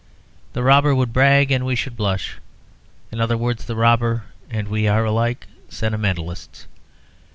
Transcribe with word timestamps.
The 0.53 0.63
robber 0.63 0.95
would 0.95 1.13
brag, 1.13 1.51
and 1.51 1.63
we 1.63 1.75
should 1.75 1.95
blush; 1.95 2.39
in 3.11 3.21
other 3.21 3.37
words, 3.37 3.65
the 3.65 3.75
robber 3.75 4.23
and 4.49 4.67
we 4.67 4.87
are 4.87 5.05
alike 5.05 5.45
sentimentalists. 5.69 6.65